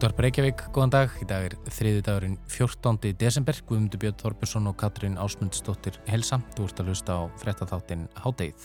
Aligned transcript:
Útvar 0.00 0.14
Breykjavík, 0.16 0.62
góðan 0.72 0.92
dag. 0.94 1.16
Í 1.20 1.26
dag 1.28 1.42
er 1.44 1.54
þriði 1.76 2.00
dagurinn 2.06 2.36
14. 2.48 3.10
desember. 3.20 3.58
Guðmundur 3.68 4.00
Björn 4.00 4.14
Þorbjörnsson 4.22 4.70
og 4.70 4.78
Katrín 4.80 5.18
Ásmundsdóttir 5.20 5.98
Helsa. 6.08 6.38
Þú 6.56 6.68
ert 6.70 6.80
að 6.80 6.86
lusta 6.88 7.16
á 7.20 7.22
frettatháttin 7.42 8.06
Hádeið. 8.16 8.64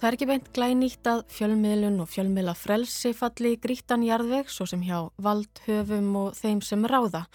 Það 0.00 0.08
er 0.08 0.16
ekki 0.16 0.30
beint 0.30 0.48
glænýtt 0.56 1.10
að 1.12 1.20
fjölmiðlun 1.36 2.00
og 2.00 2.08
fjölmiðla 2.08 2.54
frelsi 2.56 3.12
falli 3.18 3.52
í 3.58 3.60
grítan 3.60 4.06
jarðveg 4.08 4.48
svo 4.48 4.64
sem 4.70 4.80
hjá 4.88 5.10
valdhöfum 5.20 6.16
og 6.16 6.38
þeim 6.38 6.62
sem 6.64 6.88
ráða. 6.88 7.26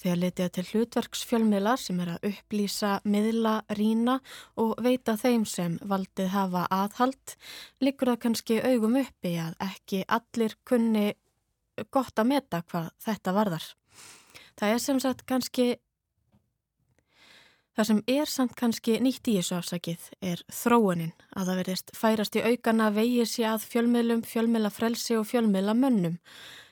Þegar 0.00 0.22
letið 0.22 0.52
til 0.56 0.64
hlutverksfjölmiðla 0.70 1.74
sem 1.76 2.00
er 2.00 2.14
að 2.14 2.28
upplýsa, 2.30 2.94
miðla, 3.04 3.58
rína 3.76 4.22
og 4.56 4.78
veita 4.80 5.18
þeim 5.20 5.44
sem 5.44 5.76
valdið 5.84 6.32
hafa 6.32 6.64
aðhald, 6.72 7.36
likur 7.84 8.14
það 8.14 8.22
kannski 8.24 8.62
augum 8.64 8.96
uppi 9.02 9.34
að 9.44 9.60
ekki 9.68 10.06
allir 10.08 10.56
kunni 10.64 11.10
gott 11.90 12.18
að 12.18 12.28
meta 12.34 12.62
hvað 12.68 12.90
þetta 13.04 13.34
varðar. 13.36 13.64
Það 14.58 14.74
er 14.74 14.82
sem 14.84 15.00
sagt 15.00 15.24
kannski, 15.28 15.66
það 17.76 17.88
sem 17.88 18.02
er 18.14 18.30
samt 18.30 18.56
kannski 18.58 18.98
nýtt 19.00 19.30
í 19.32 19.36
þessu 19.38 19.56
afsakið 19.58 20.08
er 20.20 20.42
þróunin 20.52 21.14
að 21.32 21.46
það 21.48 21.60
verðist 21.62 21.94
færast 21.96 22.36
í 22.36 22.44
aukana 22.44 22.90
vegið 22.94 23.30
sér 23.30 23.54
að 23.54 23.68
fjölmiðlum, 23.72 24.26
fjölmiðla 24.28 24.72
frelsi 24.74 25.16
og 25.18 25.28
fjölmiðla 25.30 25.76
mönnum. 25.78 26.18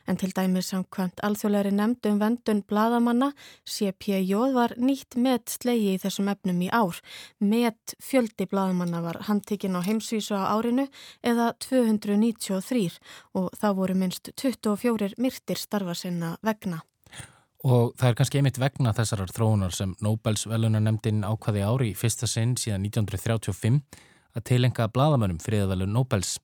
En 0.09 0.19
til 0.19 0.33
dæmis 0.37 0.71
samkvæmt 0.73 1.21
alþjóðleiri 1.27 1.73
nefndum 1.77 2.19
vendun 2.21 2.63
bladamanna 2.67 3.31
CPJ 3.69 4.53
var 4.57 4.75
nýtt 4.81 5.17
með 5.21 5.53
slegi 5.55 5.95
í 5.95 6.01
þessum 6.03 6.31
efnum 6.33 6.61
í 6.65 6.71
ár. 6.73 7.01
Með 7.41 7.97
fjöldi 8.03 8.49
bladamanna 8.51 9.03
var 9.05 9.21
handtikinn 9.29 9.77
á 9.77 9.85
heimsvísu 9.85 10.37
á 10.37 10.51
árinu 10.57 10.89
eða 11.23 11.53
293 11.63 13.01
og 13.35 13.51
það 13.61 13.77
voru 13.83 13.99
minst 14.03 14.33
24 14.37 15.15
myrtir 15.19 15.61
starfa 15.61 15.95
sinna 15.95 16.37
vegna. 16.43 16.81
Og 17.61 17.93
það 18.01 18.09
er 18.09 18.15
kannski 18.17 18.39
einmitt 18.41 18.59
vegna 18.61 18.93
þessarar 18.97 19.33
þróunar 19.37 19.75
sem 19.77 19.93
Nobels 20.01 20.47
velunanemndin 20.49 21.27
ákvaði 21.29 21.65
ári 21.67 21.91
í 21.91 21.99
fyrsta 21.99 22.29
sinn 22.31 22.55
síðan 22.57 22.87
1935 22.89 23.83
að 24.33 24.47
tilenga 24.49 24.87
bladamönnum 24.89 25.43
friðavelun 25.43 25.93
Nobels. 25.93 26.39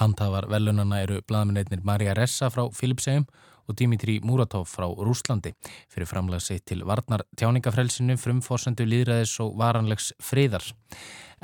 Handhafar 0.00 0.48
velunana 0.50 1.02
eru 1.04 1.20
bladaminnir 1.26 1.82
Marja 1.84 2.14
Ressa 2.18 2.50
frá 2.50 2.66
Filipsheim 2.74 3.26
og 3.68 3.76
Dimitri 3.78 4.18
Muratov 4.24 4.66
frá 4.68 4.86
Rúslandi 4.88 5.54
fyrir 5.92 6.08
framlagsi 6.08 6.58
til 6.66 6.84
varnar 6.84 7.24
tjáningafrelsinu, 7.38 8.16
frumforsendu, 8.20 8.84
líðræðis 8.88 9.38
og 9.44 9.54
varanlegs 9.60 10.12
friðar. 10.22 10.66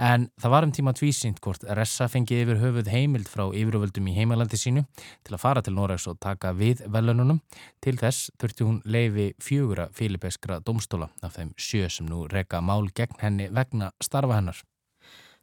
En 0.00 0.28
það 0.40 0.52
var 0.54 0.64
um 0.64 0.72
tíma 0.72 0.92
tvísýnt 0.96 1.40
hvort 1.44 1.64
Ressa 1.76 2.06
fengi 2.08 2.38
yfir 2.40 2.60
höfuð 2.62 2.88
heimild 2.88 3.28
frá 3.28 3.44
yfiröföldum 3.48 4.08
í 4.08 4.14
heimalandi 4.16 4.56
sínu 4.56 4.86
til 5.26 5.36
að 5.36 5.42
fara 5.42 5.64
til 5.64 5.76
Noregs 5.76 6.08
og 6.08 6.20
taka 6.22 6.54
við 6.56 6.86
velununum. 6.88 7.42
Til 7.84 7.98
þess 8.00 8.30
þurfti 8.40 8.68
hún 8.68 8.80
leifi 8.84 9.30
fjögura 9.42 9.90
filipeskra 9.92 10.60
domstóla 10.64 11.10
af 11.22 11.36
þeim 11.36 11.52
sjö 11.58 11.90
sem 11.92 12.08
nú 12.08 12.24
reka 12.32 12.62
mál 12.64 12.88
gegn 12.94 13.20
henni 13.20 13.50
vegna 13.52 13.92
starfa 14.00 14.40
hennar. 14.40 14.64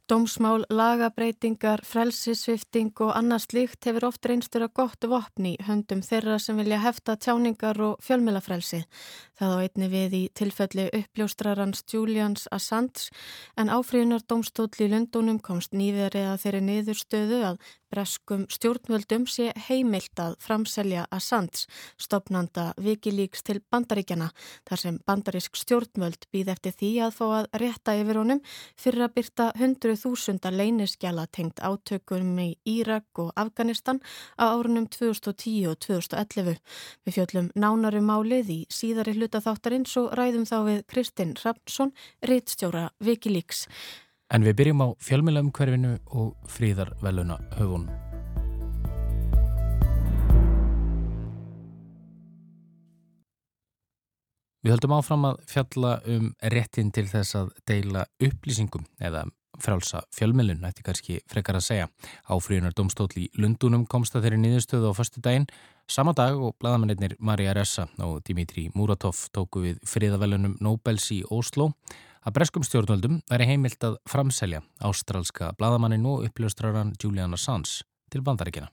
Dómsmál, 0.08 0.62
lagabreitingar, 0.72 1.82
frelsisvifting 1.84 2.94
og 3.04 3.10
annars 3.12 3.44
líkt 3.52 3.84
hefur 3.84 4.06
oft 4.08 4.24
reynstur 4.24 4.62
að 4.64 4.70
gott 4.78 5.04
vopni 5.04 5.50
höndum 5.66 6.00
þeirra 6.00 6.38
sem 6.40 6.56
vilja 6.56 6.78
hefta 6.80 7.18
tjáningar 7.20 7.76
og 7.84 8.00
fjölmjölafrelsi. 8.06 8.80
Það 9.36 9.52
á 9.52 9.56
einni 9.66 9.88
við 9.92 10.16
í 10.16 10.22
tilfelli 10.32 10.86
uppljóstrarans 10.96 11.84
Julians 11.92 12.48
Assange 12.48 13.10
en 13.60 13.68
áfríðunar 13.68 14.24
dómstóll 14.24 14.80
í 14.80 14.88
Lundunum 14.88 15.42
komst 15.44 15.76
nýverið 15.76 16.30
að 16.30 16.40
þeirri 16.46 16.64
niðurstöðu 16.70 17.42
að 17.50 17.60
breskum 17.92 18.44
stjórnvöldum 18.52 19.26
sé 19.30 19.50
heimilt 19.68 20.20
að 20.20 20.36
framselja 20.44 21.06
Assange, 21.14 21.66
stopnanda 22.00 22.72
Wikileaks 22.80 23.44
til 23.46 23.60
bandaríkjana, 23.72 24.30
þar 24.68 24.82
sem 24.82 24.98
bandarísk 25.08 25.58
stjórnvöld 25.58 26.28
býð 26.32 26.52
eftir 26.54 26.76
því 26.78 26.90
að 27.06 27.14
fá 27.18 27.24
að 27.26 27.48
rétta 27.62 27.96
yfir 28.00 28.20
honum 28.20 28.42
fyrir 28.78 29.06
að 29.06 29.14
byrta 29.18 29.48
100.000 29.56 30.52
leyniskjala 30.58 31.26
tengt 31.32 31.62
átökum 31.64 32.34
í 32.42 32.48
Írak 32.68 33.22
og 33.22 33.32
Afganistan 33.36 34.02
á 34.36 34.52
árunum 34.52 34.88
2010 34.92 35.70
og 35.70 35.78
2011. 35.84 36.58
Við 37.06 37.18
fjöllum 37.18 37.52
nánarum 37.54 38.08
málið 38.08 38.52
í 38.52 38.60
síðari 38.72 39.16
hlutaþáttarins 39.16 39.96
og 40.00 40.12
ræðum 40.18 40.48
þá 40.48 40.58
við 40.68 40.84
Kristinn 40.90 41.36
Rapnsson, 41.44 41.94
reittstjóra 42.24 42.90
Wikileaks. 43.04 43.66
En 44.28 44.44
við 44.44 44.58
byrjum 44.58 44.82
á 44.84 44.88
fjölmjölaumhverfinu 45.00 45.94
og 46.12 46.34
fríðarveluna 46.52 47.38
höfun. 47.56 47.86
Við 54.60 54.74
höldum 54.74 54.92
áfram 54.98 55.24
að 55.30 55.38
fjalla 55.48 55.92
um 56.12 56.26
réttin 56.52 56.90
til 56.92 57.06
þess 57.08 57.38
að 57.38 57.54
deila 57.70 58.02
upplýsingum 58.20 58.84
eða 59.00 59.22
frálsa 59.64 60.02
fjölmjölun, 60.12 60.60
ætti 60.68 60.84
kannski 60.84 61.16
frekar 61.30 61.56
að 61.56 61.64
segja. 61.64 61.86
Áfríðunar 62.28 62.76
domstóll 62.76 63.14
í 63.16 63.30
Lundunum 63.40 63.86
komst 63.88 64.12
að 64.18 64.26
þeirri 64.26 64.42
nýðustöðu 64.42 64.92
á 64.92 64.98
förstu 64.98 65.22
daginn. 65.24 65.48
Sama 65.88 66.12
dag 66.12 66.36
og 66.36 66.58
bladamennir 66.60 67.16
Marja 67.18 67.56
Ressa 67.56 67.88
og 68.04 68.20
Dimitri 68.28 68.68
Muratov 68.76 69.24
tóku 69.32 69.64
við 69.64 69.80
fríðarvelunum 69.88 70.58
Nobels 70.60 71.08
í 71.16 71.22
Oslo 71.32 71.72
að 72.28 72.34
breskum 72.36 72.64
stjórnvöldum 72.66 73.20
væri 73.30 73.46
heimilt 73.48 73.84
að 73.88 73.94
framselja 74.08 74.60
ástrálska 74.84 75.54
bladamannin 75.56 76.04
og 76.08 76.26
uppljóstraran 76.28 76.92
Julian 77.00 77.32
Assange 77.32 77.86
til 78.12 78.24
bandaríkina. 78.26 78.68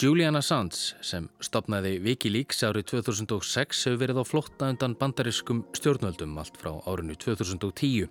Julian 0.00 0.38
Assange 0.38 0.94
sem 1.04 1.26
stopnaði 1.44 1.98
Wikileaks 2.00 2.62
árið 2.64 2.86
2006 2.94 3.82
hefur 3.84 3.98
verið 4.00 4.20
á 4.20 4.24
flotta 4.24 4.68
undan 4.72 4.94
bandariskum 4.96 5.58
stjórnvöldum 5.76 6.38
allt 6.40 6.56
frá 6.56 6.70
árinu 6.88 7.18
2010. 7.20 8.08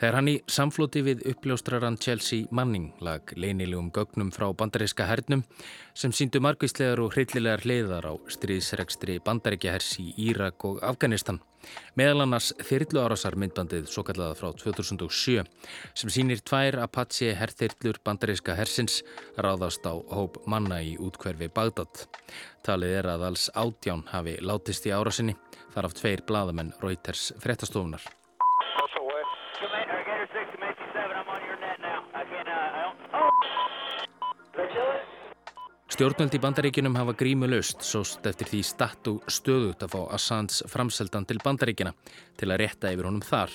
Þegar 0.00 0.16
hann 0.16 0.30
í 0.32 0.36
samflóti 0.48 1.02
við 1.04 1.26
uppljóstraran 1.34 1.98
Chelsea 2.00 2.48
Manning 2.56 2.94
lag 3.04 3.34
leinilegum 3.36 3.90
gögnum 3.92 4.30
frá 4.32 4.48
bandariska 4.56 5.04
hernum 5.10 5.44
sem 5.92 6.14
síndu 6.16 6.40
margvíslegar 6.40 7.04
og 7.04 7.12
hryllilegar 7.12 7.66
hliðar 7.68 8.08
á 8.08 8.14
stríðsregstri 8.32 9.18
bandaríkjahers 9.28 9.92
í 10.00 10.14
Írak 10.30 10.64
og 10.64 10.80
Afganistan. 10.88 11.42
Meðal 11.96 12.24
annars 12.24 12.50
þyrlu 12.68 13.02
árásar 13.02 13.36
myndbandið 13.40 13.88
svo 13.92 14.04
kallaða 14.06 14.36
frá 14.38 14.50
2007 14.60 15.44
sem 15.96 16.12
sínir 16.12 16.42
tvær 16.44 16.80
Apache 16.84 17.32
herþyrlur 17.38 18.02
bandaríska 18.04 18.56
hersins 18.58 19.00
ráðast 19.36 19.86
á 19.88 19.94
hóp 19.94 20.42
manna 20.46 20.82
í 20.84 20.96
útkverfi 21.00 21.48
Bagdad. 21.54 22.06
Talið 22.66 22.98
er 23.00 23.10
að 23.14 23.26
alls 23.30 23.48
átján 23.54 24.06
hafi 24.12 24.38
látist 24.42 24.86
í 24.86 24.94
árásinni 24.94 25.38
þar 25.74 25.90
af 25.90 25.98
tveir 25.98 26.24
bladamenn 26.28 26.74
Reuters 26.82 27.32
frettastofunar. 27.42 28.04
Stjórnvöld 35.96 36.34
í 36.36 36.38
bandaríkinum 36.44 36.96
hafa 36.98 37.14
grímu 37.16 37.46
löst 37.48 37.80
sóst 37.80 38.26
eftir 38.28 38.50
því 38.50 38.58
statt 38.68 39.08
og 39.08 39.30
stöðut 39.32 39.80
að 39.80 39.94
fá 39.94 40.02
Assange 40.12 40.66
framseldan 40.68 41.24
til 41.24 41.38
bandaríkina 41.40 41.94
til 42.36 42.50
að 42.50 42.60
rétta 42.60 42.90
yfir 42.92 43.08
honum 43.08 43.24
þar. 43.24 43.54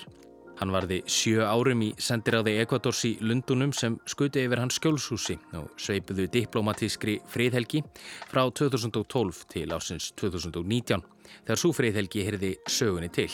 Hann 0.57 0.73
varði 0.73 0.97
sjö 1.05 1.45
árum 1.45 1.83
í 1.85 1.91
sendiráði 2.01 2.55
Ekvadors 2.63 3.03
í 3.05 3.11
Lundunum 3.21 3.75
sem 3.77 3.99
skuti 4.09 4.41
yfir 4.41 4.63
hans 4.63 4.79
skjólshúsi 4.81 5.37
og 5.59 5.69
sveipuðu 5.77 6.25
diplomatískri 6.33 7.19
friðhelgi 7.29 7.83
frá 8.31 8.47
2012 8.49 9.45
til 9.53 9.67
ásins 9.77 10.09
2019 10.17 11.05
þegar 11.43 11.61
svo 11.61 11.75
friðhelgi 11.77 12.25
heyrði 12.25 12.55
sögunni 12.65 13.13
til. 13.13 13.29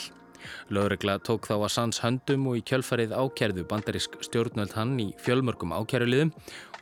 Lögregla 0.74 1.18
tók 1.24 1.48
þá 1.48 1.54
að 1.56 1.72
Sands 1.74 2.00
höndum 2.04 2.46
og 2.50 2.60
í 2.60 2.64
kjölfarið 2.68 3.14
ákjærðu 3.16 3.64
bandarísk 3.70 4.18
stjórnöld 4.26 4.74
hann 4.76 4.94
í 5.02 5.08
fjölmörgum 5.24 5.74
ákjæruliðum 5.76 6.32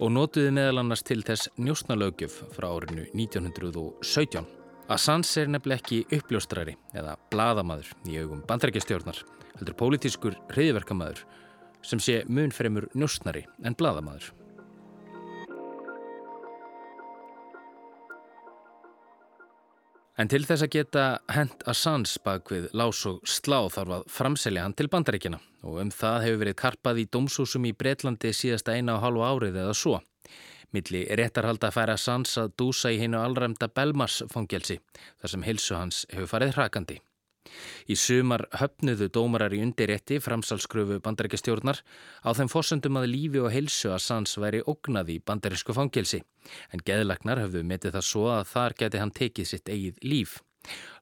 og 0.01 0.13
notuði 0.13 0.53
meðal 0.57 0.83
annars 0.83 1.05
til 1.07 1.23
þess 1.27 1.51
njóstnalögjöf 1.59 2.39
frá 2.57 2.69
árinu 2.71 3.09
1917. 3.13 4.47
Assange 4.87 5.43
er 5.43 5.49
nefnileg 5.51 5.83
ekki 5.83 6.19
uppljóstrari 6.21 6.77
eða 6.95 7.17
bladamadur 7.33 7.89
í 8.07 8.21
augum 8.23 8.45
bandaríkjastjórnar, 8.47 9.19
heldur 9.59 9.79
pólitískur 9.81 10.39
hriðverkamadur 10.55 11.25
sem 11.87 12.03
sé 12.03 12.21
munfremur 12.31 12.87
njóstnari 12.95 13.47
en 13.65 13.75
bladamadur. 13.79 14.31
En 20.17 20.31
til 20.33 20.47
þess 20.49 20.65
að 20.65 20.73
geta 20.73 21.03
hent 21.29 21.65
Assange 21.69 22.17
bak 22.25 22.49
við 22.49 22.71
lás 22.73 23.03
og 23.09 23.19
slá 23.29 23.59
þarf 23.69 23.91
að 23.99 24.05
framselja 24.09 24.63
hann 24.65 24.75
til 24.77 24.89
bandaríkina 24.89 25.43
og 25.69 25.81
um 25.83 25.91
það 25.93 26.23
hefur 26.25 26.41
verið 26.41 26.57
karpað 26.63 27.01
í 27.03 27.05
dómsúsum 27.13 27.67
í 27.69 27.75
Breitlandi 27.77 28.33
síðasta 28.33 28.79
eina 28.79 28.95
og 28.97 29.05
halvu 29.05 29.27
árið 29.27 29.59
eða 29.65 29.75
svo. 29.77 29.99
Milli 30.73 31.03
réttarhalda 31.21 31.69
fær 31.75 31.93
Assange 31.93 32.33
að 32.41 32.55
dúsa 32.57 32.95
í 32.95 33.01
hennu 33.03 33.21
allræmda 33.21 33.69
Belmars 33.69 34.23
fangelsi 34.33 34.79
þar 35.21 35.35
sem 35.35 35.45
hilsu 35.45 35.77
hans 35.77 36.07
hefur 36.15 36.33
farið 36.33 36.57
hrakandi. 36.57 36.99
Í 37.91 37.97
sumar 37.99 38.47
höfnuðu 38.57 39.09
dómarar 39.15 39.55
í 39.55 39.61
undirrétti 39.65 40.19
framsalskröfu 40.23 40.99
bandaríkjastjórnar 41.05 41.83
á 42.27 42.31
þeim 42.37 42.51
fórsöndum 42.53 42.99
að 43.01 43.11
lífi 43.13 43.43
og 43.43 43.53
heilsu 43.55 43.93
að 43.95 44.03
Sands 44.07 44.37
væri 44.43 44.65
ógnaði 44.67 45.19
í 45.19 45.23
bandarísku 45.27 45.77
fangelsi 45.77 46.23
en 46.73 46.83
geðlagnar 46.87 47.45
höfðu 47.45 47.63
metið 47.67 47.97
það 47.99 48.09
svo 48.11 48.27
að 48.35 48.51
þar 48.55 48.77
geti 48.83 49.03
hann 49.03 49.15
tekið 49.15 49.51
sitt 49.53 49.71
eigið 49.71 50.03
líf. 50.03 50.41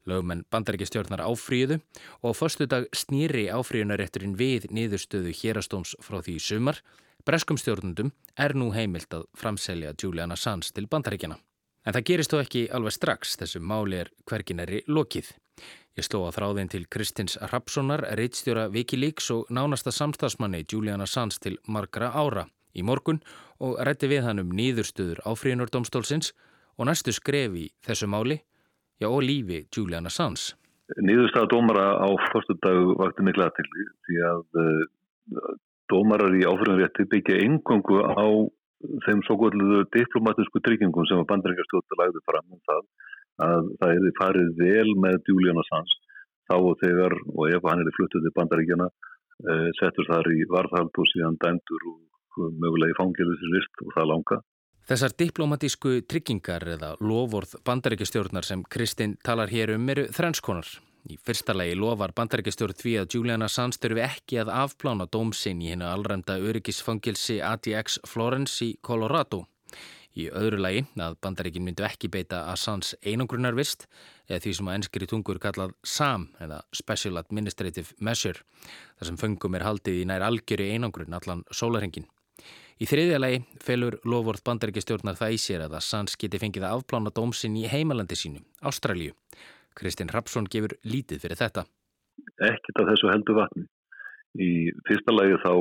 Lögmenn 0.05 0.44
bandaríkjastjórnar 0.52 1.25
áfríðu 1.25 1.81
og 2.20 2.37
á 2.37 2.38
förstu 2.38 2.69
dag 2.69 2.85
snýri 2.93 3.46
áfríðunarétturinn 3.49 4.37
við 4.37 4.69
niðurstöðu 4.69 5.32
hérastóms 5.41 5.96
frá 6.05 6.20
því 6.20 6.37
í 6.37 6.44
sumar. 6.44 6.82
Breskum 7.25 7.56
stjórnundum 7.56 8.12
er 8.37 8.52
nú 8.52 8.69
heimilt 8.76 9.17
að 9.17 9.25
framselja 9.41 9.96
Juliana 9.96 10.37
Sands 10.37 10.75
til 10.76 10.85
bandaríkjana. 10.93 11.41
En 11.84 11.92
það 11.92 12.06
gerist 12.08 12.32
þó 12.32 12.38
ekki 12.40 12.66
alveg 12.72 12.94
strax, 12.96 13.34
þessu 13.40 13.60
máli 13.60 13.98
er 14.00 14.10
hverginari 14.25 14.81
lokið. 14.88 15.34
Ég 15.94 16.06
sló 16.06 16.25
að 16.26 16.38
þráðin 16.38 16.70
til 16.72 16.86
Kristins 16.90 17.36
Rapssonar, 17.52 18.02
reittstjóra 18.19 18.66
Wikileaks 18.72 19.28
og 19.31 19.50
nánasta 19.52 19.92
samstagsmanni 19.94 20.64
Juliana 20.64 21.06
Sands 21.06 21.38
til 21.38 21.58
margra 21.69 22.08
ára 22.10 22.48
í 22.75 22.82
morgun 22.82 23.20
og 23.62 23.76
rætti 23.86 24.08
við 24.10 24.25
hann 24.26 24.42
um 24.42 24.50
nýðurstöður 24.56 25.20
áfríðunardómstólsins 25.28 26.32
og 26.75 26.88
næstu 26.88 27.14
skrefi 27.14 27.69
þessu 27.86 28.08
máli, 28.10 28.40
já 28.98 29.06
og 29.10 29.22
lífi 29.22 29.62
Juliana 29.69 30.10
Sands. 30.10 30.54
Nýðurstað 30.98 31.52
dómara 31.52 31.86
á 32.00 32.08
fyrstu 32.32 32.56
dag 32.64 32.81
vakti 32.98 33.28
mikla 33.28 33.46
aðtilli 33.48 33.86
því 34.08 34.19
að 34.32 34.42
uh, 34.64 35.54
dómarar 35.92 36.34
í 36.34 36.42
áfríðunarrétti 36.48 37.06
byggja 37.12 37.40
engungu 37.44 38.02
á 38.02 38.26
þeim 39.06 39.22
svo 39.26 39.36
góðluðu 39.40 39.82
diplomatísku 39.94 40.62
tryggingum 40.64 41.08
sem 41.08 41.20
að 41.20 41.28
bandarækjastjóta 41.32 41.98
lagði 42.00 42.22
fram 42.28 42.56
um 42.56 42.62
það 42.69 42.82
að 43.44 43.69
það 43.81 43.92
hefði 43.94 44.12
farið 44.20 44.50
vel 44.60 44.94
með 45.04 45.31
Julian 45.31 45.60
Assange 45.62 46.00
þá 46.50 46.56
og 46.58 46.75
þegar 46.82 47.16
og 47.34 47.44
ef 47.50 47.69
hann 47.69 47.82
hefði 47.82 47.94
fluttuð 47.98 48.26
til 48.26 48.34
bandarækjana 48.38 48.88
uh, 48.88 49.69
settur 49.81 50.10
þar 50.10 50.32
í 50.34 50.40
varðhald 50.52 51.00
og 51.02 51.10
síðan 51.12 51.38
dæmdur 51.42 51.86
og 51.92 52.50
mögulega 52.60 52.94
í 52.94 52.98
fangilisist 52.98 53.84
og 53.84 53.94
það 53.94 54.10
langa. 54.10 54.40
Þessar 54.84 55.14
diplomatísku 55.16 55.92
tryggingar 56.10 56.66
eða 56.75 56.90
lofórð 57.00 57.56
bandarækjastjórnar 57.64 58.44
sem 58.44 58.64
Kristinn 58.69 59.16
talar 59.25 59.48
hér 59.48 59.78
um 59.78 59.88
eru 59.88 60.10
þrænskonar. 60.12 60.69
Í 61.05 61.19
fyrsta 61.21 61.53
lagi 61.53 61.75
lofar 61.77 62.15
bandarækjastjórn 62.17 62.79
því 62.81 62.93
að 63.03 63.15
Julian 63.15 63.45
Assange 63.45 63.77
þurfi 63.77 64.01
ekki 64.06 64.39
að 64.41 64.51
afplána 64.56 65.05
dómsinn 65.12 65.61
í 65.61 65.69
hennu 65.69 65.85
allrænda 65.85 66.39
öryggisfangilsi 66.41 67.43
ATX 67.45 67.99
Florence 68.09 68.65
í 68.65 68.71
Colorado. 68.81 69.43
Í 70.17 70.31
öðru 70.33 70.62
lagi 70.62 70.85
að 70.97 71.19
bandarækin 71.21 71.67
myndu 71.67 71.85
ekki 71.85 72.09
beita 72.09 72.47
Assange 72.49 72.97
einangrunarvist 73.05 73.85
eða 74.31 74.39
því 74.47 74.53
sem 74.56 74.71
að 74.71 74.79
ennskri 74.79 75.09
tungur 75.11 75.41
kallað 75.43 75.75
SAM 75.85 76.31
eða 76.41 76.62
Special 76.73 77.21
Administrative 77.21 77.99
Measure 78.01 78.41
þar 78.97 79.11
sem 79.11 79.19
fengum 79.21 79.59
er 79.59 79.67
haldið 79.67 80.01
í 80.01 80.06
nær 80.09 80.25
algjöri 80.25 80.71
einangrun 80.73 81.19
allan 81.19 81.43
sólarhengin. 81.53 82.06
Í 82.81 82.89
þriðja 82.89 83.19
lagi 83.21 83.43
felur 83.61 83.99
lofvort 84.09 84.41
bandarækjastjórnar 84.49 85.21
það 85.21 85.37
í 85.37 85.43
sér 85.43 85.67
að 85.67 85.77
Assange 85.83 86.17
geti 86.17 86.41
fengið 86.41 86.65
að 86.65 86.79
afplána 86.79 87.12
dómsinn 87.12 87.61
í 87.61 87.69
heimalandi 87.69 88.17
sínu, 88.17 88.41
Ástralju. 88.65 89.12
Kristinn 89.79 90.12
Rapsson 90.15 90.49
gefur 90.50 90.76
lítið 90.87 91.25
fyrir 91.25 91.41
þetta. 91.41 91.65
Ekkert 92.49 92.82
af 92.82 92.91
þessu 92.93 93.11
heldur 93.11 93.41
vatni. 93.41 93.65
Í 94.38 94.50
fyrsta 94.88 95.15
lagi 95.15 95.38
þá 95.44 95.55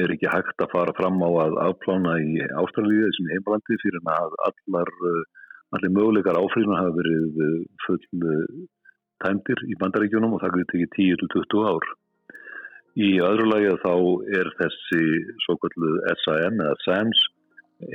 er 0.00 0.12
ekki 0.14 0.30
hægt 0.30 0.62
að 0.62 0.72
fara 0.72 0.94
fram 0.96 1.18
á 1.24 1.30
að 1.44 1.56
afplána 1.66 2.16
í 2.22 2.42
Ástralíu 2.62 3.06
þessum 3.06 3.30
heimalandi 3.32 3.78
fyrir 3.82 4.04
að 4.06 4.36
allar, 4.48 4.92
eh, 5.10 5.24
allir 5.76 5.94
möguleikar 5.96 6.38
áfríðuna 6.38 6.78
hafa 6.78 6.94
verið 7.00 7.40
eh, 7.46 7.56
full 7.86 8.04
eh, 8.34 8.60
tæmdir 9.24 9.64
í 9.66 9.78
bandaríkjunum 9.80 10.36
og 10.36 10.44
það 10.44 10.60
getur 10.60 10.70
tekið 10.74 11.18
10-20 11.34 11.66
ár. 11.72 11.90
Í 13.00 13.10
öðru 13.22 13.50
lagi 13.50 13.74
þá 13.82 13.94
er 14.38 14.48
þessi 14.60 15.02
svo 15.44 15.56
kallu 15.62 15.90
SAM 16.24 16.62
eða 16.62 16.78
SAMS 16.86 17.26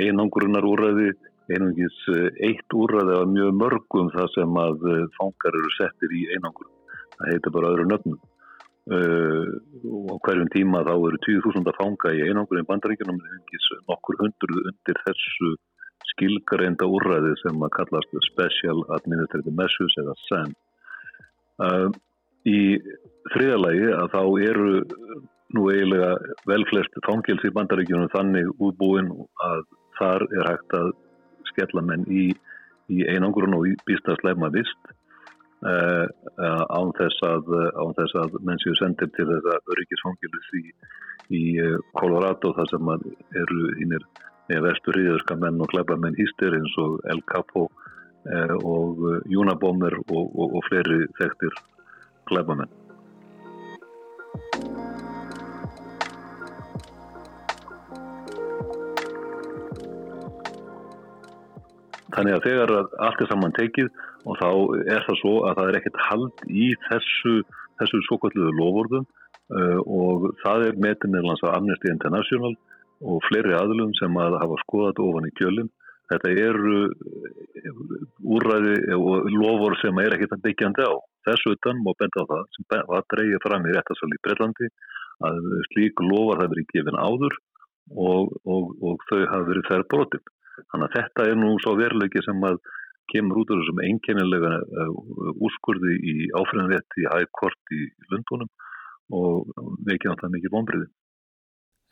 einangrunar 0.01 0.65
úræði 0.65 1.12
einungis 1.53 1.97
eh, 2.13 2.30
eitt 2.50 2.75
úrraði 2.75 3.18
af 3.18 3.27
mjög 3.31 3.51
mörgum 3.59 4.09
það 4.13 4.31
sem 4.36 4.57
að 4.62 4.88
eh, 4.92 5.03
fangar 5.18 5.57
eru 5.59 5.74
settir 5.75 6.15
í 6.15 6.24
einangur. 6.36 6.69
Það 7.18 7.31
heitir 7.31 7.56
bara 7.56 7.74
öðru 7.74 7.89
nöfnum. 7.89 8.24
Uh, 8.86 9.47
og 9.89 10.19
hverjum 10.27 10.50
tíma 10.53 10.83
þá 10.86 10.92
eru 10.94 11.18
20.000 11.25 11.71
fanga 11.74 12.12
í 12.13 12.19
einangur 12.27 12.59
í 12.59 12.65
bandaríkjunum 12.68 13.18
einungis 13.18 13.69
nokkur 13.89 14.19
hundruð 14.19 14.68
undir 14.69 15.00
þessu 15.07 15.56
skilgareinda 16.12 16.86
úrraði 16.86 17.31
sem 17.39 17.65
að 17.65 17.74
kallast 17.80 18.13
Special 18.27 18.83
Administrative 18.94 19.56
Measures 19.57 19.98
eða 20.03 20.13
SAM. 20.27 20.53
Uh, 21.65 21.89
í 22.45 22.77
þriðalagi 23.33 23.89
að 23.95 24.13
þá 24.13 24.21
eru 24.51 24.69
nú 25.56 25.65
eiginlega 25.71 26.12
velflest 26.50 27.01
fangils 27.07 27.45
í 27.48 27.53
bandaríkjunum 27.57 28.13
þannig 28.13 28.53
útbúin 28.59 29.09
að 29.48 29.65
þar 29.98 30.27
er 30.30 30.50
hægt 30.51 30.77
að 30.77 30.94
skella 31.55 31.83
menn 31.85 32.05
í, 32.11 32.27
í 32.91 33.07
einangrun 33.09 33.57
og 33.57 33.65
býsta 33.87 34.17
slemma 34.19 34.51
vist 34.53 34.93
uh, 35.65 36.05
án 36.69 36.93
þess 36.97 37.23
að, 37.25 37.49
að 38.21 38.37
menn 38.45 38.61
séu 38.63 38.75
sendir 38.79 39.09
til 39.15 39.27
þess 39.31 39.49
að 39.55 39.73
öryggisfangilis 39.75 40.51
í, 40.59 40.63
í 41.33 41.43
eh, 41.63 41.77
Colorado 41.97 42.51
þar 42.53 42.69
sem 42.69 42.91
eru 43.41 43.69
innir 43.81 44.05
vestur 44.61 44.93
hriðurska 44.93 45.39
menn 45.41 45.61
og 45.63 45.71
glæbamenn 45.71 46.17
hýstir 46.19 46.53
eins 46.53 46.75
og 46.81 46.99
El 47.09 47.23
Capo 47.31 47.65
uh, 47.65 48.55
og 48.61 49.01
Unabomber 49.25 49.97
og, 50.05 50.25
og, 50.29 50.59
og 50.59 50.65
fleiri 50.69 51.05
þekktir 51.17 51.61
glæbamenn. 52.29 52.84
Þannig 62.15 62.38
að 62.38 62.45
þegar 62.48 62.74
allt 63.05 63.22
er 63.22 63.29
saman 63.31 63.55
tekið 63.55 63.89
og 64.25 64.39
þá 64.39 64.50
er 64.95 65.05
það 65.07 65.19
svo 65.22 65.34
að 65.48 65.57
það 65.60 65.69
er 65.69 65.77
ekkert 65.79 66.01
hald 66.07 66.43
í 66.48 66.67
þessu, 66.88 67.34
þessu 67.81 68.01
svo 68.07 68.19
kalluðu 68.24 68.53
lofórðum 68.60 69.05
uh, 69.05 69.79
og 69.84 70.29
það 70.43 70.69
er 70.69 70.79
metin 70.86 71.17
eða 71.17 71.29
lands 71.29 71.43
að 71.45 71.57
Amnesty 71.57 71.91
International 71.91 72.53
og 73.05 73.25
fleiri 73.27 73.55
aðlum 73.57 73.91
sem 74.00 74.22
að 74.22 74.38
hafa 74.41 74.62
skoðat 74.63 75.01
ofan 75.03 75.27
í 75.27 75.34
kjölinn. 75.39 75.72
Þetta 76.05 76.31
eru 76.38 76.79
úrræði 78.36 78.75
og 78.93 79.25
lofór 79.34 79.75
sem 79.81 80.00
er 80.03 80.13
ekkert 80.15 80.36
að 80.38 80.43
byggjandi 80.45 80.86
á. 80.86 80.93
Þessu 81.25 81.55
utan 81.55 81.81
má 81.81 81.91
benda 81.98 82.22
á 82.22 82.29
það 82.29 82.43
sem 82.53 82.67
var 82.91 83.07
dreyið 83.12 83.41
fram 83.43 83.65
í 83.65 83.74
réttasal 83.74 84.12
í 84.13 84.22
Breitlandi 84.22 84.69
að 85.25 85.41
slík 85.72 86.03
lofar 86.05 86.43
hafi 86.43 86.53
verið 86.53 86.69
gefin 86.74 87.00
áður 87.01 87.38
og, 87.95 88.36
og, 88.45 88.72
og 88.86 89.05
þau 89.10 89.22
hafi 89.31 89.50
verið 89.50 89.69
þær 89.72 89.86
brotinn. 89.93 90.25
Þannig 90.71 90.88
að 90.88 90.97
þetta 90.97 91.29
er 91.29 91.39
nú 91.41 91.53
svo 91.63 91.75
veruleiki 91.79 92.24
sem 92.25 92.43
að 92.47 92.59
kemur 93.13 93.43
út 93.43 93.53
af 93.53 93.62
þessum 93.62 93.81
einkennilega 93.85 94.53
uh, 94.62 95.31
úrskurði 95.45 95.95
í 95.95 96.15
áfriðanrétt 96.38 97.00
í 97.01 97.07
hægkort 97.12 97.75
í 97.75 97.81
Lundunum 98.12 98.51
og 99.13 99.51
veikið 99.85 100.09
náttúrulega 100.12 100.35
mikið 100.38 100.55
vonbriði. 100.55 100.88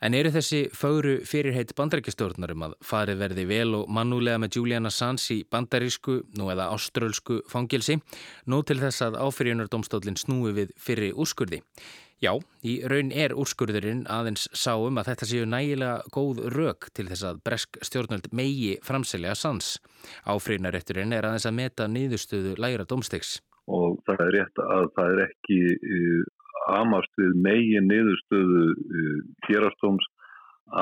En 0.04 0.12
eru 0.12 0.28
þessi 0.34 0.58
fáru 0.74 1.14
fyrirheit 1.24 1.70
bandaríkjastjórnarum 1.78 2.64
að 2.66 2.74
farið 2.84 3.20
verði 3.22 3.44
vel 3.48 3.76
og 3.78 3.92
mannúlega 3.94 4.40
með 4.42 4.58
Julian 4.58 4.90
Assange 4.90 5.30
í 5.32 5.44
bandarísku, 5.48 6.18
nú 6.36 6.50
eða 6.52 6.66
áströlsku 6.74 7.38
fangilsi, 7.48 7.96
nú 8.50 8.58
til 8.68 8.76
þess 8.82 9.06
að 9.06 9.16
áfyrirjunardómstólinn 9.22 10.18
snúi 10.20 10.52
við 10.58 10.74
fyrir 10.76 11.16
úrskurði? 11.16 11.62
Já, 12.24 12.30
í 12.64 12.78
raun 12.88 13.10
er 13.12 13.34
úrskurðurinn 13.36 14.04
aðeins 14.08 14.46
sáum 14.56 14.96
að 15.00 15.10
þetta 15.10 15.26
séu 15.28 15.48
nægilega 15.50 16.12
góð 16.14 16.38
rauk 16.54 16.86
til 16.96 17.04
þess 17.10 17.24
að 17.28 17.40
bresk 17.44 17.78
stjórnöld 17.84 18.30
megi 18.32 18.78
framselja 18.86 19.34
sans. 19.36 19.74
Áfrýnarétturinn 20.24 21.12
er 21.12 21.28
aðeins 21.28 21.48
að 21.50 21.56
meta 21.58 21.88
niðurstöðu 21.90 22.54
læra 22.64 22.86
domstegs. 22.88 23.36
Og 23.68 23.98
það 24.08 24.24
er 24.24 24.34
rétt 24.38 24.62
að 24.64 24.88
það 24.96 25.12
er 25.12 25.22
ekki 25.26 25.60
uh, 25.98 26.24
amast 26.78 27.12
við 27.20 27.36
megin 27.44 27.90
niðurstöðu 27.92 28.66
uh, 28.72 29.22
hérastóms 29.50 30.08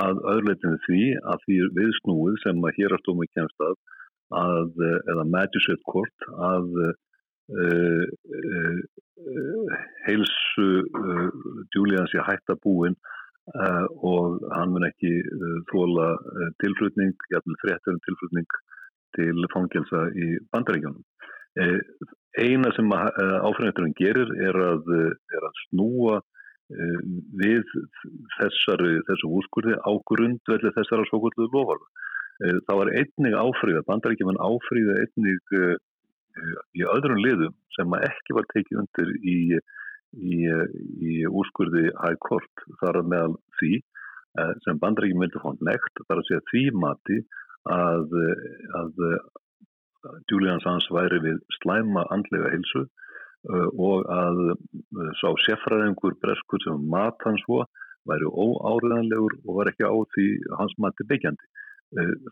að 0.03 0.23
öðrleitinu 0.37 0.79
því 0.87 1.05
að 1.33 1.47
því 1.47 1.63
viðsnúið 1.81 2.43
sem 2.45 2.69
að 2.69 2.77
hérastómi 2.79 3.31
kemst 3.35 3.67
að, 3.67 3.79
að 4.45 4.85
eða 4.87 5.31
magistrate 5.33 5.91
court 5.91 6.31
að 6.53 6.71
Uh, 7.51 8.07
uh, 8.33 8.79
uh, 9.19 9.77
heilsu 10.07 10.69
Julians 11.75 12.15
í 12.17 12.23
hættabúin 12.27 12.97
og 14.07 14.43
hann 14.55 14.75
mun 14.75 14.87
ekki 14.87 15.13
þóla 15.73 16.13
tilflutning, 16.63 17.15
jæfnvel 17.33 17.59
fréttur 17.63 17.99
tilflutning 18.07 18.59
til 19.17 19.47
fangelsa 19.53 20.07
í 20.15 20.37
bandaríkjónum. 20.55 21.03
Eina 22.39 22.71
sem 22.77 22.93
áfæðingarinn 22.93 23.97
gerir 23.99 24.31
er 24.41 24.57
að, 24.57 24.87
er 25.35 25.49
að 25.49 25.59
snúa 25.67 26.21
við 27.43 27.67
þessari, 28.39 29.03
þessu 29.09 29.29
úrskurði 29.29 29.77
á 29.77 29.93
grundvelli 30.09 30.73
þessara 30.79 31.05
svo 31.09 31.21
kvöldu 31.25 31.51
lofarðu. 31.53 31.91
Það 32.67 32.79
var 32.79 32.93
einnig 32.97 33.37
áfríða, 33.37 33.85
bandaríkjónum 33.91 34.41
áfríða 34.41 35.01
einnig 35.03 35.57
í 36.79 36.85
öðrum 36.89 37.21
liðum 37.21 37.55
sem 37.77 37.99
ekki 38.01 38.37
var 38.39 38.49
tekið 38.55 38.81
undir 38.83 39.11
í, 39.21 39.59
í, 40.17 40.41
í 41.03 41.15
úrskurði 41.29 41.91
High 42.01 42.21
Court 42.25 42.67
þar 42.81 43.03
meðal 43.07 43.37
því 43.61 43.75
eh, 43.79 44.55
sem 44.67 44.81
bandrækjum 44.83 45.23
vildi 45.25 45.45
fónd 45.45 45.63
nekt 45.65 46.05
þar 46.09 46.21
að 46.23 46.29
segja 46.31 46.47
því 46.51 46.65
mati 46.83 47.23
að, 47.71 48.17
að 48.75 49.05
Julian 50.31 50.59
Assange 50.59 50.95
væri 50.95 51.21
við 51.23 51.39
slæma 51.61 52.05
andlega 52.15 52.51
hilsu 52.55 52.83
uh, 52.83 53.69
og 53.71 54.09
að 54.11 54.41
uh, 54.51 55.11
sá 55.21 55.29
seffræðingur 55.47 56.19
breskur 56.23 56.63
sem 56.65 56.87
mat 56.95 57.23
hans 57.27 57.43
svo 57.47 57.63
væri 58.11 58.27
óáriðanlegur 58.27 59.39
og 59.47 59.59
var 59.61 59.71
ekki 59.71 59.87
á 59.87 59.95
því 60.15 60.29
hans 60.59 60.75
mati 60.83 61.07
byggjandi. 61.07 61.51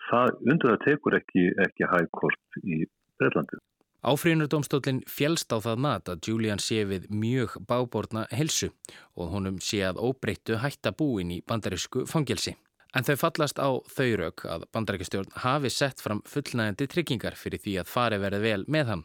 Það 0.09 0.31
undir 0.51 0.73
það 0.73 0.81
tekur 0.87 1.15
ekki, 1.19 1.43
ekki 1.63 1.87
hægkort 1.87 2.57
í 2.65 2.79
Breitlandi. 3.21 3.59
Áfrínardómstólinn 4.00 5.02
fjælst 5.04 5.52
á 5.52 5.61
það 5.61 5.83
mat 5.85 6.09
að 6.09 6.28
Julian 6.28 6.62
sé 6.62 6.87
við 6.88 7.11
mjög 7.12 7.59
báborna 7.69 8.23
helsu 8.33 8.71
og 9.12 9.35
honum 9.35 9.59
sé 9.61 9.83
að 9.85 10.00
óbreyttu 10.00 10.57
hætta 10.62 10.95
búin 10.97 11.35
í 11.35 11.42
bandarísku 11.45 12.07
fangelsi. 12.09 12.54
En 12.97 13.04
þau 13.04 13.19
fallast 13.21 13.61
á 13.61 13.69
þau 13.92 14.09
rauk 14.19 14.47
að 14.49 14.64
bandarækjastjórn 14.73 15.37
hafi 15.45 15.71
sett 15.71 16.00
fram 16.00 16.25
fullnægandi 16.26 16.88
tryggingar 16.90 17.37
fyrir 17.38 17.61
því 17.62 17.76
að 17.83 17.92
fari 17.92 18.19
verið 18.25 18.47
vel 18.49 18.64
með 18.66 18.95
hann. 18.95 19.04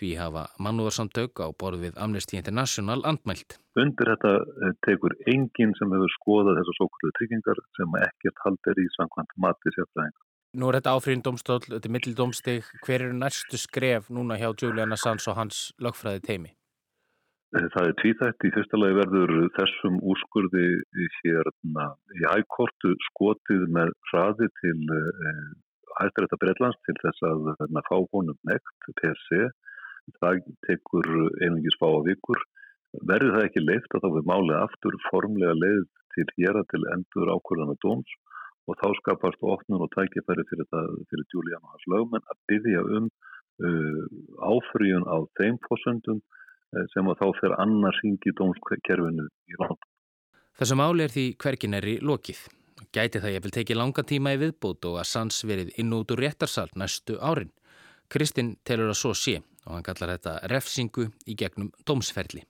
Því 0.00 0.14
hafa 0.18 0.48
mannúðarsamtök 0.64 1.44
á 1.44 1.52
borð 1.52 1.84
við 1.84 2.00
Amnesty 2.00 2.40
International 2.40 3.04
andmælt. 3.04 3.60
Undir 3.78 4.14
þetta 4.14 4.32
eh, 4.40 4.74
tekur 4.88 5.14
enginn 5.28 5.76
sem 5.78 5.92
hefur 5.92 6.16
skoðað 6.16 6.62
þessar 6.62 6.80
sókullu 6.80 7.12
tryggingar 7.20 7.60
sem 7.76 8.00
ekkert 8.00 8.44
haldir 8.46 8.80
í 8.80 8.88
samkvæmt 8.96 9.36
mati 9.44 9.76
sérfræðingar. 9.76 10.31
Nú 10.52 10.68
er 10.68 10.76
þetta 10.76 10.92
áfríðin 10.98 11.22
domstól, 11.24 11.62
þetta 11.64 11.88
er 11.88 11.92
mitildómstig. 11.94 12.66
Hver 12.84 13.06
eru 13.06 13.14
næstu 13.16 13.56
skref 13.56 14.10
núna 14.12 14.36
hjá 14.36 14.50
Julian 14.52 14.92
Assange 14.92 15.24
og 15.32 15.38
hans 15.38 15.70
lögfræði 15.80 16.20
teimi? 16.26 16.50
Eh, 17.56 17.68
það 17.72 17.88
er 17.88 17.94
tvíþætt. 18.02 18.44
Í 18.44 18.50
fyrsta 18.52 18.80
lagi 18.80 18.98
verður 18.98 19.32
þessum 19.56 19.96
úrskurði 20.12 20.66
hérna 21.22 21.86
í 22.18 22.24
hægkortu 22.26 22.92
skotið 23.08 23.64
með 23.78 23.94
hraði 24.10 24.50
til 24.60 24.76
eh, 24.98 25.40
hættirætta 26.02 26.40
Breitlands 26.42 26.80
til 26.84 26.98
þess 27.00 27.24
að 27.30 27.48
hérna, 27.62 27.84
fá 27.88 27.96
honum 28.12 28.38
nekt, 28.48 28.88
PC. 29.00 29.48
Það 30.20 30.42
tekur 30.68 31.08
einungis 31.40 31.80
fá 31.80 31.88
að 31.88 32.10
vikur. 32.10 32.44
Verður 33.08 33.38
það 33.38 33.46
ekki 33.48 33.64
leift 33.64 33.96
að 33.96 34.04
þá 34.04 34.10
við 34.18 34.28
málið 34.34 34.58
aftur 34.60 35.00
formlega 35.08 35.56
leið 35.56 35.88
til 36.12 36.28
hér 36.36 36.60
að 36.60 36.68
til 36.74 36.82
endur 36.92 37.32
ákvörðan 37.38 37.72
og 37.72 37.80
dóms 37.80 38.16
og 38.68 38.78
þá 38.78 38.88
skapast 39.00 39.42
ofnun 39.42 39.84
og 39.84 39.90
tækifæri 39.96 40.44
fyrir, 40.50 40.68
fyrir 41.10 41.26
Julian 41.34 41.64
og 41.64 41.74
hans 41.74 41.88
lögmenn 41.90 42.30
að 42.30 42.42
byggja 42.50 42.84
um 42.98 43.08
uh, 43.08 44.04
áfrýjun 44.52 45.08
á 45.08 45.16
þeim 45.38 45.58
fórsöndum 45.66 46.22
Eh, 46.72 46.88
sem 46.94 47.08
að 47.08 47.20
þá 47.20 47.26
fer 47.40 47.54
annars 47.60 48.00
hingi 48.00 48.32
dómskerfinu 48.38 49.26
í 49.28 49.58
land. 49.60 49.80
Þessu 50.56 50.76
máli 50.78 51.04
er 51.04 51.12
því 51.12 51.24
hvergineri 51.44 51.96
lokið. 52.00 52.40
Gæti 52.92 53.20
það 53.20 53.34
ég 53.34 53.42
vil 53.44 53.54
tekið 53.56 53.78
langa 53.78 54.04
tíma 54.08 54.32
í 54.34 54.40
viðbútt 54.40 54.88
og 54.88 54.98
að 55.00 55.10
sans 55.10 55.42
verið 55.48 55.72
inn 55.80 55.92
út 55.96 56.12
úr 56.12 56.22
réttarsal 56.24 56.70
næstu 56.80 57.18
árin. 57.20 57.52
Kristinn 58.12 58.56
telur 58.64 58.92
að 58.92 59.00
svo 59.00 59.12
sé 59.16 59.38
og 59.66 59.76
hann 59.76 59.84
kallar 59.86 60.14
þetta 60.16 60.48
refsingu 60.52 61.06
í 61.28 61.36
gegnum 61.38 61.70
dómsferli. 61.88 62.42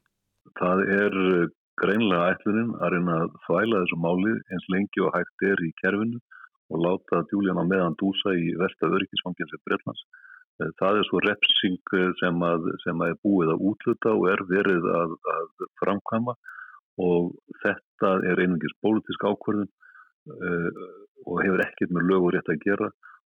Það 0.58 0.84
er 0.94 1.18
eh, 1.24 1.50
greinlega 1.80 2.34
ætlunin 2.34 2.74
að 2.80 2.96
reyna 2.96 3.20
að 3.22 3.38
þvæla 3.46 3.80
þessu 3.84 4.00
máli 4.04 4.34
eins 4.52 4.68
lengi 4.74 5.06
og 5.06 5.14
hægt 5.16 5.46
er 5.52 5.64
í 5.64 5.72
kerfinu 5.80 6.20
og 6.72 6.84
láta 6.84 7.24
Júlíana 7.32 7.64
meðan 7.68 7.96
dúsa 8.00 8.34
í 8.36 8.52
versta 8.60 8.88
öryggisfangins 8.88 9.56
í 9.56 9.62
Breitlands 9.64 10.04
Eh, 10.60 10.72
það 10.80 11.00
er 11.00 11.08
svo 11.08 11.20
repsing 11.24 11.94
eh, 11.96 12.10
sem 12.20 12.42
að, 12.46 12.66
sem 12.84 13.04
að 13.04 13.14
er 13.14 13.20
búið 13.24 13.52
að 13.54 13.62
útluta 13.70 14.14
og 14.18 14.26
er 14.32 14.42
verið 14.50 14.88
að, 14.98 15.14
að 15.34 15.68
framkvæma 15.80 16.34
og 17.02 17.30
þetta 17.62 18.10
er 18.28 18.42
einungis 18.42 18.74
pólitísk 18.84 19.22
ákvörðun 19.24 19.70
uh, 20.28 20.82
og 21.24 21.38
hefur 21.40 21.62
ekkert 21.64 21.94
með 21.96 22.04
lögur 22.10 22.36
rétt 22.36 22.50
að 22.52 22.58
gera 22.66 22.90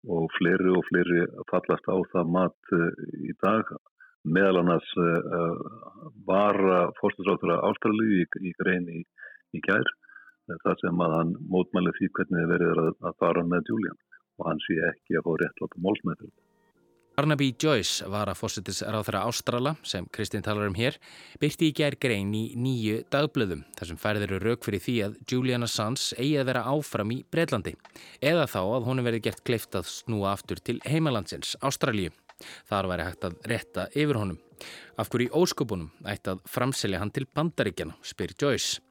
og 0.09 0.25
fleiri 0.33 0.71
og 0.73 0.81
fleiri 0.87 1.19
fallast 1.51 1.85
á 1.85 1.95
það 2.09 2.31
mat 2.33 2.73
í 3.21 3.35
dag 3.45 3.69
meðal 4.23 4.61
annars 4.61 4.91
uh, 5.01 5.57
var 6.27 6.59
fórstæðsáttur 6.99 7.55
ástralíu 7.57 8.21
í, 8.21 8.27
í 8.49 8.53
grein 8.59 8.87
í, 8.91 9.01
í 9.57 9.63
kær 9.65 9.87
þar 10.65 10.79
sem 10.81 11.03
að 11.05 11.17
hann 11.17 11.33
mótmæli 11.51 11.93
því 11.97 12.11
hvernig 12.17 12.43
þið 12.43 12.53
verið 12.53 12.79
að, 12.83 12.93
að 13.07 13.19
fara 13.23 13.43
með 13.47 13.73
Julian 13.73 13.99
og 14.41 14.47
hann 14.49 14.63
sé 14.65 14.79
ekki 14.91 15.19
að 15.19 15.27
fá 15.27 15.33
réttláta 15.41 15.83
málsmeður. 15.85 16.31
Barnaby 17.11 17.51
Joyce 17.59 18.07
var 18.09 18.29
að 18.31 18.39
fórsetis 18.39 18.79
ráþara 18.87 19.25
Ástrala, 19.27 19.73
sem 19.83 20.05
Kristinn 20.15 20.45
talar 20.45 20.69
um 20.71 20.77
hér, 20.77 20.95
byrti 21.41 21.67
í 21.67 21.73
gær 21.75 21.97
grein 21.99 22.31
í 22.33 22.55
nýju 22.55 23.01
dagblöðum, 23.11 23.65
þar 23.77 23.89
sem 23.89 23.99
færðir 23.99 24.31
eru 24.31 24.39
rauk 24.45 24.63
fyrir 24.65 24.81
því 24.81 24.95
að 25.05 25.17
Julian 25.27 25.67
Assange 25.67 26.15
eigi 26.15 26.39
að 26.39 26.47
vera 26.53 26.63
áfram 26.71 27.11
í 27.11 27.19
Breitlandi, 27.27 27.75
eða 28.23 28.47
þá 28.49 28.61
að 28.63 28.87
honum 28.87 29.09
verði 29.09 29.25
gert 29.27 29.43
kleift 29.45 29.75
að 29.75 29.91
snúa 29.91 30.31
aftur 30.31 30.63
til 30.63 30.79
heimalandsins, 30.87 31.57
Ástralíu. 31.59 32.15
Þar 32.69 32.89
væri 32.91 33.07
hægt 33.07 33.27
að 33.27 33.37
retta 33.51 33.87
yfir 33.95 34.19
honum. 34.21 34.39
Af 34.99 35.09
hverju 35.09 35.29
í 35.29 35.35
óskupunum 35.41 35.89
ætti 36.07 36.33
að 36.33 36.43
framselja 36.49 37.01
hann 37.01 37.13
til 37.13 37.27
bandaríkjana, 37.35 37.97
spyr 38.05 38.35
Joyce. 38.37 38.81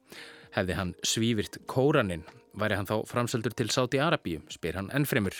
Hefði 0.55 0.75
hann 0.75 0.95
svífirt 1.07 1.61
kóraninn, 1.71 2.25
væri 2.59 2.79
hann 2.79 2.89
þá 2.89 2.97
framseldur 3.07 3.55
til 3.55 3.71
Sáti 3.71 4.01
Arabíu, 4.03 4.41
spyr 4.51 4.81
hann 4.81 4.91
ennfremur. 4.95 5.37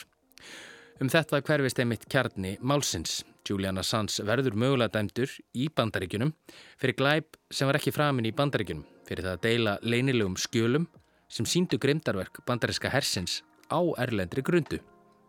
Um 1.01 1.09
þetta 1.09 1.41
hverfist 1.41 1.79
einmitt 1.81 2.07
kjarni 2.11 2.57
málsins. 2.61 3.23
Julian 3.49 3.81
Assange 3.81 4.21
verður 4.27 4.53
mögulega 4.53 4.93
dæmdur 4.99 5.31
í 5.57 5.65
bandaríkunum 5.73 6.29
fyrir 6.77 6.93
glæp 6.99 7.39
sem 7.49 7.65
var 7.65 7.79
ekki 7.79 7.93
framinn 7.95 8.29
í 8.29 8.35
bandaríkunum 8.37 8.85
fyrir 9.07 9.25
það 9.25 9.37
að 9.39 9.45
deila 9.47 9.73
leinilegum 9.81 10.37
skjölum 10.37 10.85
sem 11.31 11.47
síndu 11.49 11.79
grimdarverk 11.81 12.43
bandaríska 12.45 12.91
hersins 12.93 13.39
á 13.73 13.81
erlendri 14.03 14.43
grundu. 14.45 14.77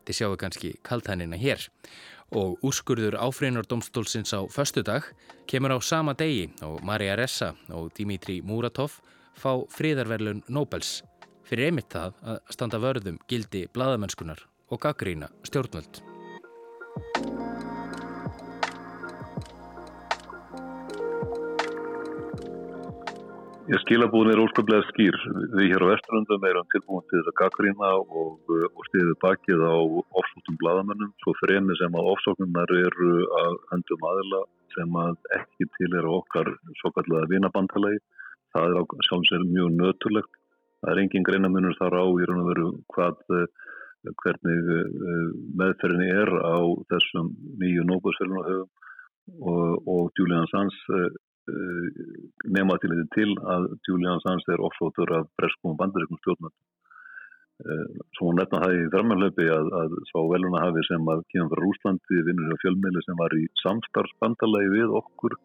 Þið 0.07 0.19
sjáu 0.19 0.37
kannski 0.41 0.75
kaltænina 0.87 1.39
hér. 1.39 1.69
Og 2.33 2.57
úrskurður 2.65 3.19
áfreinardómstólsins 3.21 4.33
á 4.33 4.41
förstu 4.49 4.83
dag 4.83 5.05
kemur 5.47 5.77
á 5.77 5.79
sama 5.85 6.15
degi 6.15 6.49
og 6.65 6.81
Maria 6.85 7.17
Ressa 7.17 7.53
og 7.69 7.93
Dimitri 7.97 8.41
Muratov 8.41 9.01
fá 9.37 9.53
fríðarverlun 9.69 10.45
Nobels 10.49 11.03
fyrir 11.45 11.69
einmitt 11.69 11.93
það 11.93 12.17
að 12.25 12.41
standa 12.57 12.81
vörðum 12.81 13.21
gildi 13.29 13.67
bladamennskunar 13.75 14.47
og 14.73 14.81
gaggrína 14.81 15.29
stjórnvöld. 15.45 16.12
Skilabúin 23.81 24.31
er 24.33 24.41
óskaplega 24.43 24.85
skýr. 24.91 25.17
Við 25.57 25.71
hér 25.73 25.85
á 25.87 25.91
Vesturlundum 25.93 26.45
erum 26.49 26.67
tilbúin 26.75 27.07
til 27.13 27.23
að 27.23 27.37
gaggrína 27.41 27.93
og, 28.01 28.51
og 28.51 28.83
stiðið 28.91 29.15
bakið 29.23 29.63
á 29.65 29.75
ofsóktum 30.21 30.59
bladamennum 30.61 31.13
svo 31.23 31.33
fremið 31.41 31.81
sem 31.81 31.97
að 31.97 32.11
ofsóknunar 32.13 32.75
eru 32.77 33.13
að 33.41 33.57
höndum 33.71 34.07
aðila 34.11 34.43
sem 34.75 34.99
að 35.05 35.17
ekki 35.39 35.69
til 35.79 35.91
er 36.01 36.11
okkar 36.11 36.53
svo 36.81 36.93
kallega 36.97 37.31
vinabandalagi. 37.33 38.03
Það 38.53 38.77
er 38.83 38.95
sjálfsvegar 39.09 39.49
mjög 39.49 39.75
nötulegt. 39.81 40.39
Það 40.83 40.93
er 40.93 41.03
engin 41.05 41.29
greinamunur 41.29 41.79
þar 41.79 41.97
á 42.03 42.05
í 42.05 42.29
raun 42.29 42.43
og 42.43 42.49
veru 42.53 42.71
hvað 42.93 43.21
hvernig 44.03 44.71
eh, 44.77 45.35
meðferðinni 45.59 46.09
er 46.11 46.31
á 46.43 46.59
þessum 46.91 47.31
nýju 47.61 47.85
nógusfélunahöfum 47.87 48.71
og, 49.41 49.87
og 49.87 50.11
Julian 50.19 50.49
eh, 50.51 50.73
eh, 50.99 51.11
nema 51.49 52.77
til 52.79 52.93
þetta 52.93 53.17
til 53.17 53.31
að 53.55 53.65
Julian 53.89 54.19
Assange 54.19 54.55
er 54.55 54.63
offsótur 54.63 55.11
af 55.17 55.31
breskum 55.39 55.73
og 55.73 55.81
bandaríkum 55.81 56.21
stjórnum. 56.21 56.53
Svo 58.19 58.33
nefna 58.35 58.61
það 58.63 58.77
í 58.77 58.85
þrjumannlöpi 58.93 59.49
að, 59.55 59.71
að 59.81 59.97
sá 60.11 60.19
veluna 60.31 60.63
hafi 60.65 60.83
sem 60.89 61.11
að 61.15 61.25
kemur 61.35 61.53
frá 61.53 61.63
Rúslandi 61.63 62.23
vinnur 62.27 62.51
hjá 62.51 62.63
fjölmiðli 62.63 63.03
sem 63.07 63.19
var 63.19 63.35
í 63.39 63.45
samstarfsbandalagi 63.63 64.73
við 64.73 64.95
okkur 65.03 65.37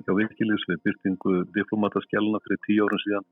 hjá 0.00 0.12
Vikilís 0.16 0.64
við 0.68 0.82
byrtingu 0.86 1.34
diplomataskjálna 1.56 2.40
fyrir 2.44 2.60
tíu 2.66 2.86
árun 2.86 3.02
síðan 3.04 3.28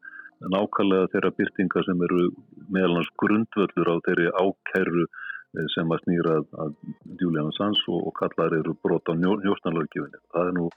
nákvæmlega 0.55 1.11
þeirra 1.13 1.33
byrtinga 1.37 1.83
sem 1.87 2.05
eru 2.07 2.29
meðalans 2.73 3.11
grundvöldur 3.21 3.93
á 3.93 3.97
þeirri 4.07 4.29
ákerru 4.41 5.05
eh, 5.05 5.67
sem 5.75 5.93
að 5.93 6.05
snýra 6.05 6.39
að 6.65 6.77
Julian 7.21 7.51
Assange 7.53 7.85
og, 7.93 8.07
og 8.09 8.15
kallar 8.21 8.57
eru 8.57 8.77
brot 8.85 9.09
á 9.09 9.15
njósnarlögjöfinni. 9.17 10.23
Það 10.33 10.49
er 10.49 10.57
nú 10.57 10.71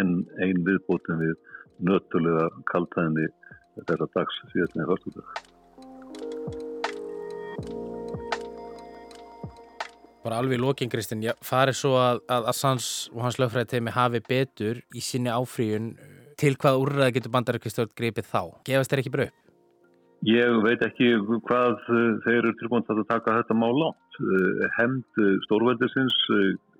enn 0.00 0.22
einn 0.42 0.64
viðbótin 0.66 1.20
við 1.22 1.34
nöttulega 1.82 2.48
kaltæðinni 2.70 3.28
þeirra 3.88 4.08
dags 4.14 4.38
síðan 4.52 4.78
með 4.78 4.92
fyrstudag. 4.92 5.42
Bara 10.22 10.38
alveg 10.38 10.60
í 10.60 10.62
lókin, 10.62 10.90
Kristinn, 10.90 11.24
farið 11.42 11.78
svo 11.80 11.96
að, 11.98 12.20
að 12.30 12.44
Assange 12.52 13.10
og 13.10 13.24
hans 13.24 13.40
lögfræði 13.42 13.72
teimi 13.72 13.94
hafi 13.94 14.20
betur 14.28 14.82
í 14.94 15.02
sinni 15.02 15.32
áfríun 15.34 15.96
til 16.38 16.54
hvað 16.62 16.82
úrraði 16.84 17.16
getur 17.16 17.32
bandarækistjórn 17.34 17.94
greipið 17.98 18.28
þá? 18.30 18.42
Gefast 18.68 18.92
þeir 18.92 19.02
ekki 19.02 19.14
upp? 19.16 19.38
Ég 20.22 20.60
veit 20.62 20.82
ekki 20.86 21.08
hvað 21.48 21.80
þeir 21.88 22.36
eru 22.36 22.52
tilbúin 22.60 22.86
að 22.86 23.02
taka 23.08 23.40
þetta 23.40 23.56
mál 23.58 23.72
látt. 23.74 24.18
Hemd 24.76 25.22
stórveldisins 25.48 26.14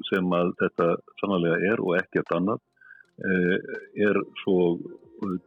sem 0.07 0.37
að 0.39 0.53
þetta 0.63 0.93
sannlega 1.19 1.59
er 1.73 1.83
og 1.83 1.97
ekkert 1.99 2.31
annað 2.37 2.63
er 3.21 4.19
svo 4.43 4.79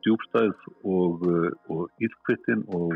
djúbstæð 0.06 0.54
og, 0.88 1.26
og 1.70 2.06
ílkvittin 2.06 2.64
og 2.76 2.94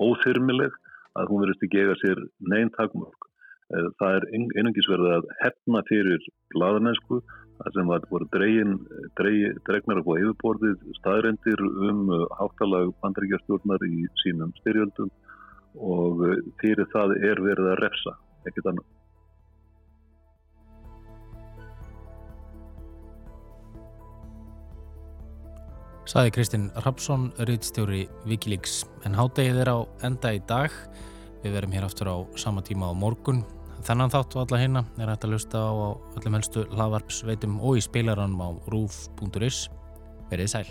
óþyrmileg 0.00 0.72
að 1.18 1.28
hún 1.28 1.44
verðist 1.44 1.66
ekki 1.66 1.82
eiga 1.82 1.98
sér 2.00 2.22
neinn 2.52 2.72
takmörg. 2.76 3.28
Það 4.00 4.16
er 4.18 4.26
einungis 4.32 4.88
verið 4.88 5.16
að 5.16 5.28
hefna 5.40 5.82
fyrir 5.88 6.24
blaðmennsku 6.52 7.20
þar 7.58 7.74
sem 7.76 7.90
var 7.92 8.24
dregin, 8.34 8.78
dreg, 9.18 9.58
dregnar 9.68 10.02
á 10.02 10.12
yfirborðið 10.12 10.88
staðrendir 10.98 11.62
um 11.88 12.08
háttalag 12.38 12.92
bandaríkjastjórnar 13.04 13.86
í 13.88 14.08
sínum 14.24 14.52
styrjöldum 14.60 15.12
og 15.78 16.24
fyrir 16.60 16.88
það 16.92 17.16
er 17.20 17.40
verið 17.44 17.72
að 17.72 17.80
refsa, 17.84 18.16
ekkert 18.48 18.72
annað. 18.72 19.01
Saði 26.12 26.28
Kristinn 26.36 26.64
Rapsson, 26.84 27.30
rauðstjóri 27.40 28.02
Wikileaks, 28.28 28.82
en 29.08 29.14
hádegið 29.16 29.62
er 29.62 29.70
á 29.72 29.78
enda 30.04 30.34
í 30.36 30.42
dag. 30.44 30.74
Við 31.40 31.56
verum 31.56 31.72
hér 31.72 31.86
aftur 31.86 32.10
á 32.12 32.16
sama 32.36 32.60
tíma 32.60 32.90
á 32.90 32.92
morgun. 32.92 33.40
Þennan 33.88 34.12
þátt 34.12 34.36
og 34.36 34.44
alla 34.44 34.60
hérna 34.60 34.84
er 35.00 35.08
hægt 35.08 35.24
að 35.24 35.32
lusta 35.38 35.64
á 35.64 35.72
öllum 36.20 36.36
helstu 36.36 36.68
hlaðvarpsveitum 36.76 37.56
og 37.64 37.80
í 37.80 37.88
spilaranum 37.88 38.44
á 38.44 38.48
rúf.is. 38.68 39.64
Verið 40.28 40.52
sæl. 40.52 40.66